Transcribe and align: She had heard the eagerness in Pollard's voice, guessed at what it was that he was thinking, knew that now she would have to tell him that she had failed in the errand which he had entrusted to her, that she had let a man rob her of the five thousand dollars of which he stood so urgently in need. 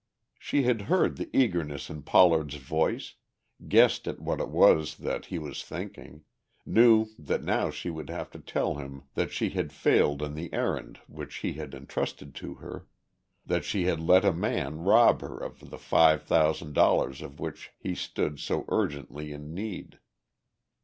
She 0.39 0.63
had 0.63 0.81
heard 0.89 1.17
the 1.17 1.29
eagerness 1.31 1.87
in 1.87 2.01
Pollard's 2.01 2.55
voice, 2.55 3.17
guessed 3.67 4.07
at 4.07 4.19
what 4.19 4.39
it 4.39 4.49
was 4.49 4.97
that 4.97 5.25
he 5.27 5.37
was 5.37 5.63
thinking, 5.63 6.23
knew 6.65 7.09
that 7.19 7.43
now 7.43 7.69
she 7.69 7.91
would 7.91 8.09
have 8.09 8.31
to 8.31 8.39
tell 8.39 8.77
him 8.77 9.03
that 9.13 9.31
she 9.31 9.49
had 9.51 9.71
failed 9.71 10.23
in 10.23 10.33
the 10.33 10.51
errand 10.51 11.01
which 11.05 11.35
he 11.45 11.53
had 11.53 11.75
entrusted 11.75 12.33
to 12.33 12.55
her, 12.55 12.87
that 13.45 13.63
she 13.63 13.83
had 13.83 13.99
let 13.99 14.25
a 14.25 14.33
man 14.33 14.79
rob 14.79 15.21
her 15.21 15.37
of 15.37 15.69
the 15.69 15.77
five 15.77 16.23
thousand 16.23 16.73
dollars 16.73 17.21
of 17.21 17.39
which 17.39 17.69
he 17.77 17.93
stood 17.93 18.39
so 18.39 18.65
urgently 18.69 19.31
in 19.31 19.53
need. 19.53 19.99